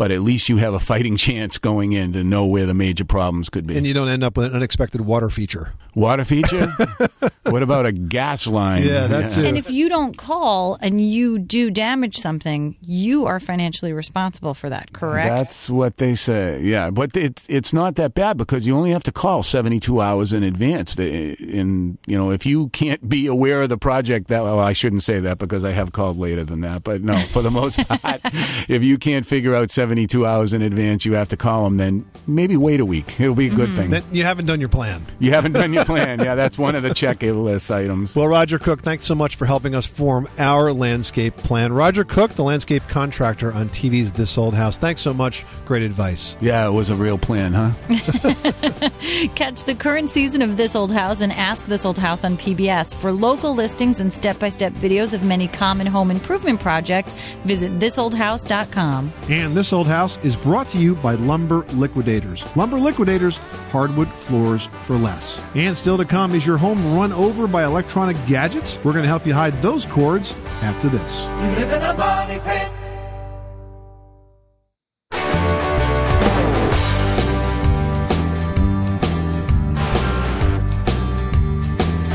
[0.00, 3.04] but at least you have a fighting chance going in to know where the major
[3.04, 3.76] problems could be.
[3.76, 5.74] And you don't end up with an unexpected water feature.
[6.00, 6.66] Water feature?
[7.42, 8.84] what about a gas line?
[8.84, 9.44] Yeah, that's it.
[9.44, 14.70] And if you don't call and you do damage something, you are financially responsible for
[14.70, 15.28] that, correct?
[15.28, 16.62] That's what they say.
[16.62, 20.32] Yeah, but it, it's not that bad because you only have to call 72 hours
[20.32, 20.96] in advance.
[20.96, 25.02] And, you know, if you can't be aware of the project that, well, I shouldn't
[25.02, 26.82] say that because I have called later than that.
[26.82, 31.04] But no, for the most part, if you can't figure out 72 hours in advance,
[31.04, 33.20] you have to call them, then maybe wait a week.
[33.20, 33.76] It'll be a good mm-hmm.
[33.76, 33.90] thing.
[33.90, 35.04] Then you haven't done your plan.
[35.18, 36.20] You haven't done your plan.
[36.20, 38.14] Yeah, that's one of the checklist items.
[38.14, 41.72] Well, Roger Cook, thanks so much for helping us form our landscape plan.
[41.72, 44.78] Roger Cook, the landscape contractor on TV's This Old House.
[44.78, 45.44] Thanks so much.
[45.64, 46.36] Great advice.
[46.40, 47.70] Yeah, it was a real plan, huh?
[49.34, 52.94] Catch the current season of This Old House and Ask This Old House on PBS.
[52.94, 57.72] For local listings and step by step videos of many common home improvement projects, visit
[57.80, 59.12] thisoldhouse.com.
[59.28, 62.44] And This Old House is brought to you by Lumber Liquidators.
[62.56, 63.38] Lumber Liquidators,
[63.70, 65.42] hardwood floors for less.
[65.54, 68.76] And still to come is your home run over by electronic gadgets.
[68.84, 71.24] We're going to help you hide those cords after this.
[71.24, 72.70] You live in a money pit.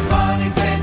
[0.09, 0.81] Money pit.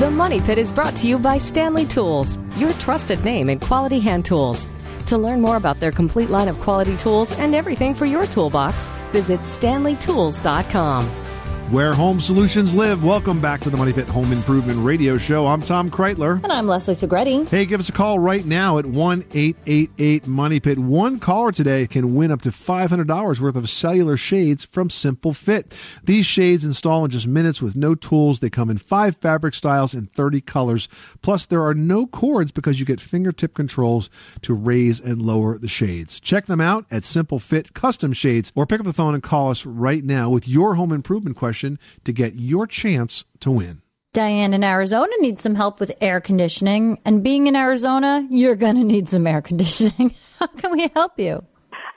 [0.00, 4.00] The Money Pit is brought to you by Stanley Tools, your trusted name in quality
[4.00, 4.68] hand tools.
[5.06, 8.88] To learn more about their complete line of quality tools and everything for your toolbox,
[9.16, 11.25] visit stanleytools.com.
[11.72, 13.02] Where home solutions live.
[13.02, 15.48] Welcome back to the Money Pit Home Improvement Radio Show.
[15.48, 16.40] I'm Tom Kraeutler.
[16.44, 17.48] And I'm Leslie Segrete.
[17.48, 20.78] Hey, give us a call right now at 1 888 Money Pit.
[20.78, 25.76] One caller today can win up to $500 worth of cellular shades from Simple Fit.
[26.04, 28.38] These shades install in just minutes with no tools.
[28.38, 30.88] They come in five fabric styles and 30 colors.
[31.20, 34.08] Plus, there are no cords because you get fingertip controls
[34.42, 36.20] to raise and lower the shades.
[36.20, 39.50] Check them out at Simple Fit Custom Shades or pick up the phone and call
[39.50, 41.55] us right now with your home improvement question
[42.04, 43.82] to get your chance to win.
[44.12, 46.98] Diane in Arizona needs some help with air conditioning.
[47.04, 50.14] And being in Arizona, you're going to need some air conditioning.
[50.38, 51.44] How can we help you?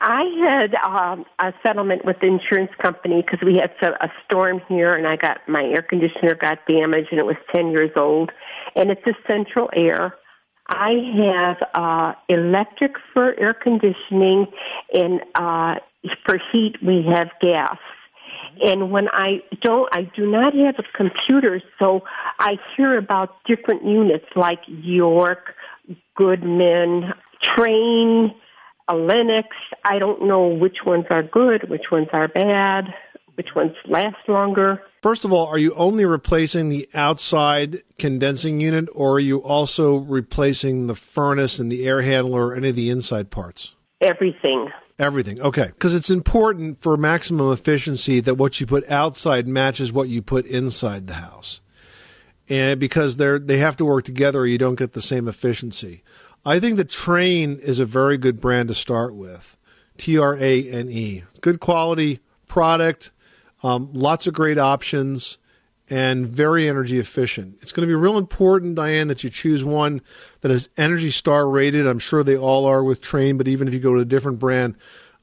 [0.01, 4.61] I had um, a settlement with the insurance company because we had so- a storm
[4.67, 8.31] here, and I got my air conditioner got damaged, and it was ten years old,
[8.75, 10.15] and it's a central air.
[10.67, 10.91] I
[11.25, 14.47] have uh, electric for air conditioning,
[14.93, 15.75] and uh,
[16.25, 17.77] for heat we have gas.
[18.65, 22.01] And when I don't, I do not have a computer, so
[22.39, 25.55] I hear about different units like York,
[26.15, 28.33] Goodman, Trane,
[28.91, 29.47] Lennox.
[29.85, 32.85] I don't know which ones are good, which ones are bad,
[33.35, 34.81] which ones last longer.
[35.01, 39.95] First of all, are you only replacing the outside condensing unit, or are you also
[39.95, 43.75] replacing the furnace and the air handler or any of the inside parts?
[44.01, 44.69] Everything.
[44.99, 45.41] Everything.
[45.41, 45.67] Okay.
[45.67, 50.45] Because it's important for maximum efficiency that what you put outside matches what you put
[50.45, 51.61] inside the house.
[52.49, 56.03] And because they're, they have to work together or you don't get the same efficiency.
[56.45, 59.57] I think the Trane is a very good brand to start with.
[59.97, 61.23] T R A N E.
[61.41, 63.11] Good quality product,
[63.63, 65.37] um, lots of great options,
[65.89, 67.57] and very energy efficient.
[67.61, 70.01] It's going to be real important, Diane, that you choose one
[70.41, 71.87] that is Energy Star rated.
[71.87, 74.39] I'm sure they all are with Trane, but even if you go to a different
[74.39, 74.75] brand,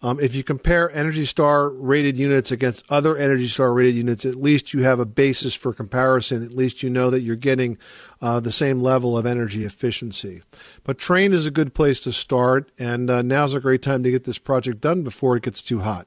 [0.02, 4.35] um, if you compare Energy Star rated units against other Energy Star rated units, at
[4.35, 6.44] least you have a basis for comparison.
[6.44, 7.79] At least you know that you're getting
[8.20, 10.42] uh, the same level of energy efficiency.
[10.85, 14.11] But Trane is a good place to start, and uh, now's a great time to
[14.11, 16.07] get this project done before it gets too hot.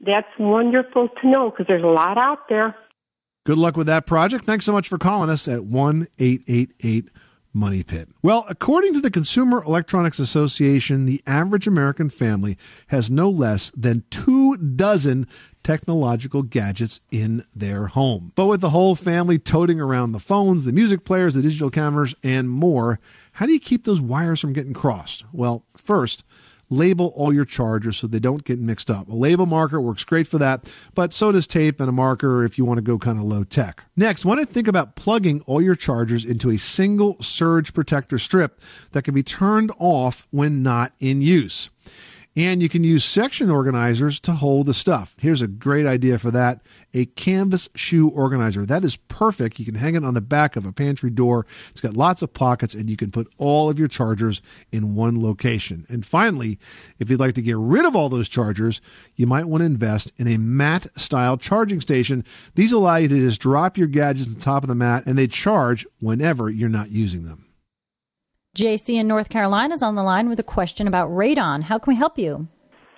[0.00, 2.76] That's wonderful to know because there's a lot out there.
[3.48, 4.44] Good luck with that project.
[4.44, 7.08] Thanks so much for calling us at 1 888
[7.54, 8.10] Money Pit.
[8.20, 12.58] Well, according to the Consumer Electronics Association, the average American family
[12.88, 15.26] has no less than two dozen
[15.62, 18.32] technological gadgets in their home.
[18.34, 22.14] But with the whole family toting around the phones, the music players, the digital cameras,
[22.22, 23.00] and more,
[23.32, 25.24] how do you keep those wires from getting crossed?
[25.32, 26.22] Well, first,
[26.70, 29.08] label all your chargers so they don't get mixed up.
[29.08, 32.58] A label marker works great for that, but so does tape and a marker if
[32.58, 33.84] you want to go kind of low tech.
[33.96, 38.60] Next, want to think about plugging all your chargers into a single surge protector strip
[38.92, 41.70] that can be turned off when not in use.
[42.38, 45.16] And you can use section organizers to hold the stuff.
[45.18, 46.60] Here's a great idea for that
[46.94, 48.64] a canvas shoe organizer.
[48.64, 49.58] That is perfect.
[49.58, 51.46] You can hang it on the back of a pantry door.
[51.72, 55.20] It's got lots of pockets, and you can put all of your chargers in one
[55.20, 55.84] location.
[55.88, 56.60] And finally,
[57.00, 58.80] if you'd like to get rid of all those chargers,
[59.16, 62.24] you might want to invest in a mat style charging station.
[62.54, 65.26] These allow you to just drop your gadgets on top of the mat, and they
[65.26, 67.47] charge whenever you're not using them.
[68.56, 71.62] JC in North Carolina is on the line with a question about radon.
[71.62, 72.48] How can we help you?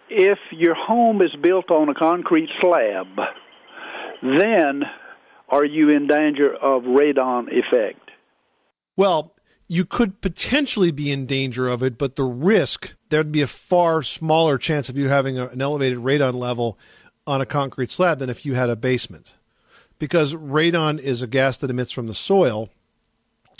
[0.08, 3.06] If your home is built on a concrete slab,
[4.22, 4.82] then
[5.48, 8.10] are you in danger of radon effect?
[8.96, 9.34] Well,
[9.68, 14.02] you could potentially be in danger of it, but the risk, there'd be a far
[14.02, 16.78] smaller chance of you having a, an elevated radon level
[17.26, 19.34] on a concrete slab than if you had a basement.
[19.98, 22.70] Because radon is a gas that emits from the soil,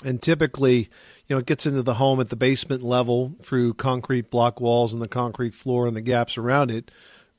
[0.05, 0.88] and typically,
[1.31, 4.93] you know, it gets into the home at the basement level through concrete block walls
[4.93, 6.90] and the concrete floor and the gaps around it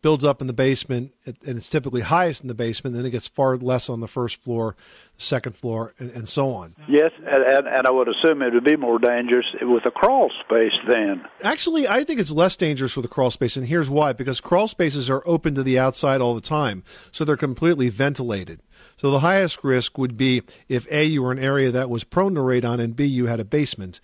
[0.01, 2.95] builds up in the basement, and it's typically highest in the basement.
[2.95, 4.75] Then it gets far less on the first floor,
[5.17, 6.75] second floor, and, and so on.
[6.87, 10.31] Yes, and, and, and I would assume it would be more dangerous with a crawl
[10.43, 11.23] space then.
[11.43, 14.67] Actually, I think it's less dangerous with a crawl space, and here's why: because crawl
[14.67, 18.61] spaces are open to the outside all the time, so they're completely ventilated.
[18.97, 22.35] So the highest risk would be if A, you were an area that was prone
[22.35, 23.99] to radon, and B, you had a basement.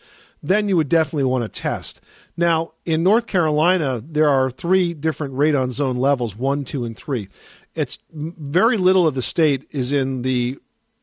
[0.47, 2.01] Then you would definitely want to test.
[2.35, 7.29] Now, in North Carolina, there are three different radon zone levels one, two, and three.
[7.75, 10.57] It's very little of the state is in the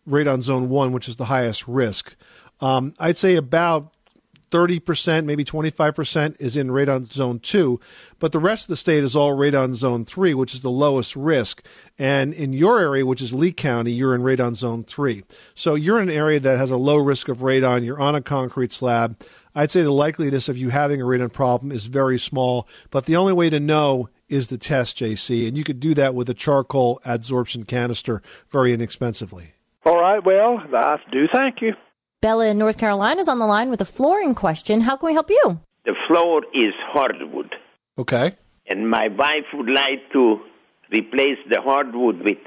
[0.08, 2.16] radon zone one, which is the highest risk.
[2.60, 3.93] Um, I'd say about
[4.54, 7.80] 30%, maybe 25% is in radon zone 2,
[8.20, 11.16] but the rest of the state is all radon zone 3, which is the lowest
[11.16, 11.66] risk.
[11.98, 15.24] And in your area, which is Lee County, you're in radon zone 3.
[15.56, 18.22] So you're in an area that has a low risk of radon, you're on a
[18.22, 19.20] concrete slab.
[19.56, 23.16] I'd say the likeliness of you having a radon problem is very small, but the
[23.16, 26.34] only way to know is to test JC, and you could do that with a
[26.34, 29.54] charcoal adsorption canister very inexpensively.
[29.84, 31.74] All right, well, I do thank you.
[32.24, 34.80] Bella in North Carolina is on the line with a flooring question.
[34.80, 35.60] How can we help you?
[35.84, 37.54] The floor is hardwood.
[37.98, 38.34] Okay.
[38.66, 40.40] And my wife would like to
[40.90, 42.38] replace the hardwood with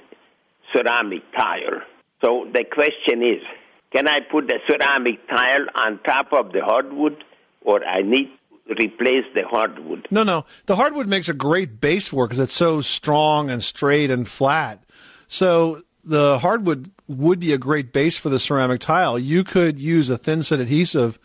[0.74, 1.82] ceramic tile.
[2.24, 3.44] So the question is,
[3.92, 7.24] can I put the ceramic tile on top of the hardwood
[7.62, 8.32] or I need
[8.68, 10.08] to replace the hardwood?
[10.10, 10.48] No, no.
[10.66, 14.28] The hardwood makes a great base for it because it's so strong and straight and
[14.28, 14.84] flat.
[15.28, 19.18] So the hardwood would be a great base for the ceramic tile.
[19.18, 21.20] You could use a thin set adhesive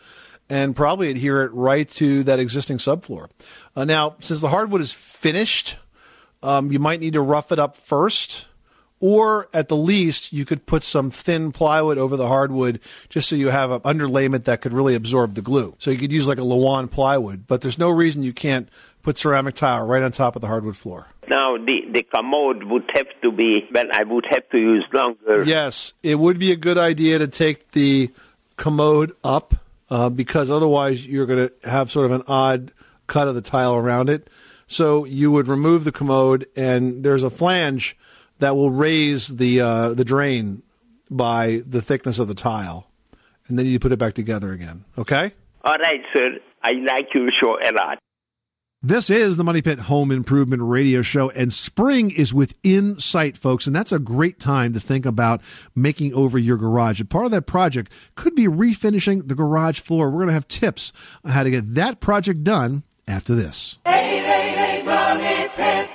[0.49, 3.29] and probably adhere it right to that existing subfloor.
[3.75, 5.77] Uh, now, since the hardwood is finished,
[6.41, 8.45] um, you might need to rough it up first.
[8.99, 13.35] Or at the least, you could put some thin plywood over the hardwood just so
[13.35, 15.75] you have an underlayment that could really absorb the glue.
[15.77, 18.69] So you could use like a Lauan plywood, but there's no reason you can't
[19.03, 21.07] put ceramic tile right on top of the hardwood floor.
[21.29, 25.43] Now, the, the commode would have to be, well, I would have to use longer.
[25.43, 28.11] Yes, it would be a good idea to take the
[28.57, 29.55] commode up
[29.89, 32.71] uh, because otherwise you're going to have sort of an odd
[33.07, 34.29] cut of the tile around it.
[34.67, 37.97] So you would remove the commode, and there's a flange
[38.39, 40.63] that will raise the uh, the drain
[41.11, 42.89] by the thickness of the tile,
[43.47, 44.85] and then you put it back together again.
[44.97, 45.33] Okay.
[45.63, 46.39] All right, sir.
[46.63, 47.99] I like your show a lot.
[48.85, 53.65] This is the Money Pit Home Improvement Radio Show, and spring is within sight, folks,
[53.65, 55.39] and that's a great time to think about
[55.73, 56.99] making over your garage.
[56.99, 60.09] And part of that project could be refinishing the garage floor.
[60.09, 60.91] We're going to have tips
[61.23, 63.77] on how to get that project done after this.
[63.85, 65.89] 888 Money Pit.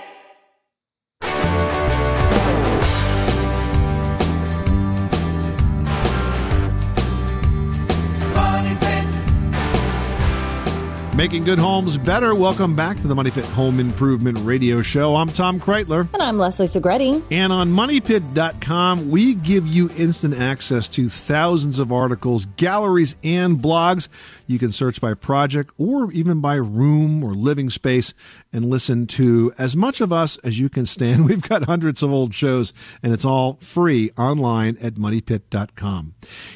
[11.18, 12.32] Making good homes better.
[12.32, 15.16] Welcome back to the Money Pit Home Improvement Radio Show.
[15.16, 16.06] I'm Tom Kraeutler.
[16.14, 17.24] And I'm Leslie Segrete.
[17.32, 24.06] And on MoneyPit.com, we give you instant access to thousands of articles, galleries, and blogs.
[24.46, 28.14] You can search by project or even by room or living space
[28.52, 31.24] and listen to as much of us as you can stand.
[31.28, 36.14] We've got hundreds of old shows, and it's all free online at MoneyPit.com.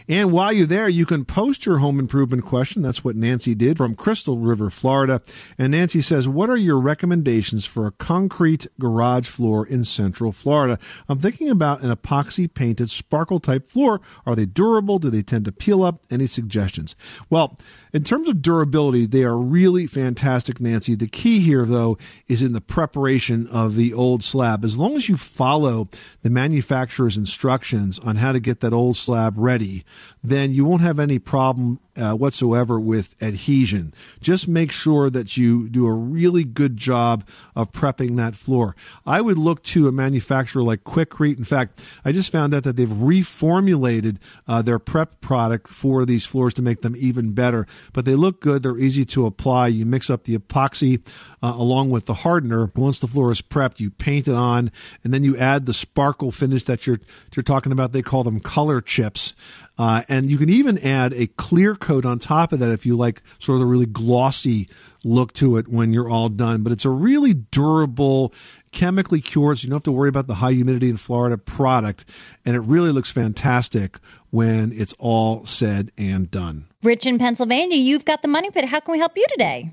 [0.09, 2.81] And while you're there, you can post your home improvement question.
[2.81, 5.22] That's what Nancy did from Crystal River, Florida.
[5.56, 10.78] And Nancy says, What are your recommendations for a concrete garage floor in Central Florida?
[11.08, 14.02] I'm thinking about an epoxy painted sparkle type floor.
[14.26, 14.98] Are they durable?
[14.98, 16.02] Do they tend to peel up?
[16.10, 16.94] Any suggestions?
[17.30, 17.56] Well,
[17.92, 20.94] in terms of durability, they are really fantastic, Nancy.
[20.94, 24.64] The key here, though, is in the preparation of the old slab.
[24.64, 25.88] As long as you follow
[26.22, 29.84] the manufacturer's instructions on how to get that old slab ready,
[30.24, 33.93] then you won't have any problem uh, whatsoever with adhesion.
[34.20, 38.74] Just make sure that you do a really good job of prepping that floor.
[39.05, 41.38] I would look to a manufacturer like Quikrete.
[41.38, 44.18] In fact, I just found out that they've reformulated
[44.49, 47.66] uh, their prep product for these floors to make them even better.
[47.93, 48.62] But they look good.
[48.62, 49.68] They're easy to apply.
[49.68, 51.07] You mix up the epoxy
[51.43, 52.70] uh, along with the hardener.
[52.74, 54.70] Once the floor is prepped, you paint it on,
[55.05, 57.01] and then you add the sparkle finish that you're
[57.35, 57.93] you're talking about.
[57.93, 59.35] They call them color chips.
[59.78, 62.97] Uh, and you can even add a clear coat on top of that if you
[62.97, 64.68] like sort of the really glossy
[65.03, 66.62] look to it when you're all done.
[66.62, 68.33] But it's a really durable,
[68.73, 72.05] chemically cured, so you don't have to worry about the high humidity in Florida product.
[72.45, 73.99] And it really looks fantastic
[74.31, 76.66] when it's all said and done.
[76.83, 78.64] Rich in Pennsylvania, you've got the money pit.
[78.64, 79.70] How can we help you today?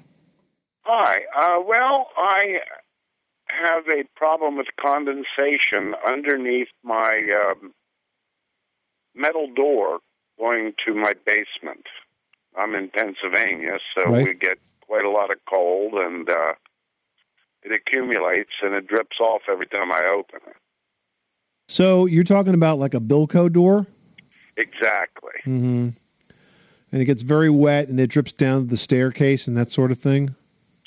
[0.83, 1.21] Hi.
[1.35, 2.59] Uh, well, I
[3.47, 7.19] have a problem with condensation underneath my
[7.51, 7.73] um,
[9.15, 9.99] metal door
[10.37, 11.85] going to my basement.
[12.57, 14.23] I'm in Pennsylvania, so Right.
[14.25, 16.53] we get quite a lot of cold, and uh,
[17.63, 20.55] it accumulates and it drips off every time I open it.
[21.67, 23.85] So you're talking about like a Bilco door?
[24.57, 25.31] Exactly.
[25.45, 25.89] Mm-hmm.
[26.91, 29.99] And it gets very wet and it drips down the staircase and that sort of
[29.99, 30.35] thing?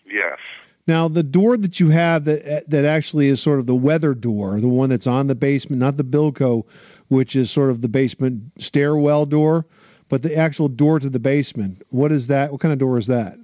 [0.04, 0.38] Yes.
[0.86, 4.60] Now, the door that you have that that actually is sort of the weather door,
[4.60, 6.66] the one that's on the basement, not the Bilco,
[7.06, 9.64] which is sort of the basement stairwell door,
[10.08, 11.82] but the actual door to the basement.
[11.90, 12.50] What is that?
[12.50, 13.36] What kind of door is that?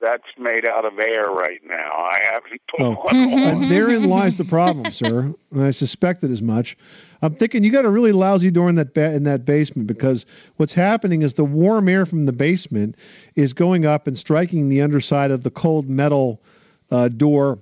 [0.00, 1.90] That's made out of air right now.
[1.94, 3.38] I haven't put Oh, one on.
[3.62, 5.32] and therein lies the problem, sir.
[5.52, 6.76] And I suspected as much.
[7.22, 10.26] I'm thinking you got a really lousy door in that ba- in that basement because
[10.56, 12.96] what's happening is the warm air from the basement
[13.36, 16.42] is going up and striking the underside of the cold metal
[16.90, 17.58] uh, door,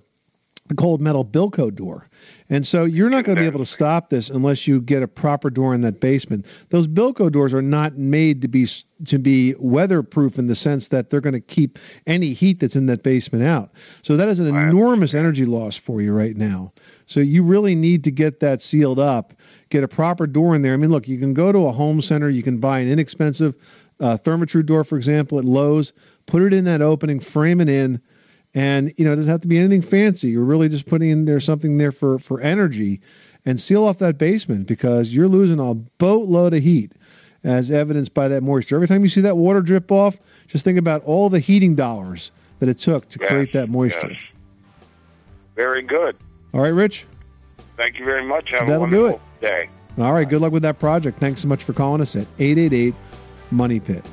[0.69, 2.09] the cold metal Bilco door.
[2.49, 5.09] And so you're not going to be able to stop this unless you get a
[5.09, 6.47] proper door in that basement.
[6.71, 8.67] Those Bilco doors are not made to be
[9.05, 12.87] to be weatherproof in the sense that they're going to keep any heat that's in
[12.87, 13.73] that basement out.
[14.03, 16.73] So that is an enormous energy loss for you right now.
[17.05, 19.35] So you really need to get that sealed up,
[19.69, 20.73] get a proper door in there.
[20.73, 23.55] I mean, look, you can go to a home center, you can buy an inexpensive
[24.01, 25.93] uh, Therma-Tru door, for example, at Lowe's,
[26.27, 28.01] put it in that opening, frame it in,
[28.55, 30.29] and you know it doesn't have to be anything fancy.
[30.31, 33.01] You're really just putting in there something there for for energy,
[33.45, 36.93] and seal off that basement because you're losing a boatload of heat,
[37.43, 38.77] as evidenced by that moisture.
[38.77, 42.33] Every time you see that water drip off, just think about all the heating dollars
[42.61, 44.11] that it took to Yes, create that moisture.
[44.11, 44.19] yes.
[45.57, 46.17] Very good.
[46.53, 47.07] All right, Rich.
[47.77, 48.51] Thank you very much.
[48.51, 49.69] Have That'll a do wonderful day.
[49.99, 51.19] All right, good luck with that project.
[51.19, 52.95] Thanks so much for calling us at 888
[53.51, 54.05] Money Pit.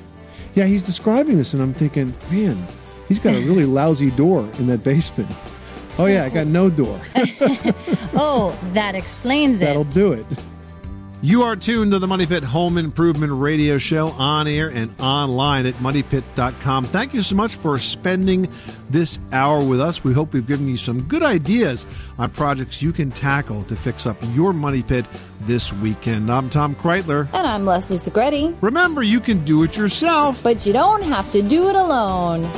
[0.55, 2.57] Yeah, he's describing this, and I'm thinking, man,
[3.12, 5.30] he's got a really lousy door in that basement.
[5.97, 6.99] Oh, yeah, I got no door.
[8.16, 9.66] oh, that explains it.
[9.66, 10.26] That'll do it.
[11.24, 15.68] You are tuned to the Money Pit Home Improvement Radio Show on air and online
[15.68, 16.86] at moneypit.com.
[16.86, 18.49] Thank you so much for spending
[18.89, 20.03] this hour with us.
[20.03, 21.86] We hope we've given you some good ideas
[22.18, 25.07] on projects you can tackle to fix up your money pit
[25.41, 26.32] this weekend.
[26.32, 27.28] I'm Tom Kraeutler.
[27.34, 28.55] And I'm Leslie Segrete.
[28.62, 32.49] Remember, you can do it yourself, but you don't have to do it alone.